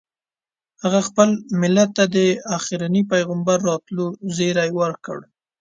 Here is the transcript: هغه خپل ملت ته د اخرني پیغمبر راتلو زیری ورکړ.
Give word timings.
هغه 0.83 0.99
خپل 1.07 1.29
ملت 1.61 1.89
ته 1.97 2.03
د 2.15 2.17
اخرني 2.57 3.01
پیغمبر 3.13 3.57
راتلو 3.69 4.05
زیری 4.35 4.71
ورکړ. 4.81 5.17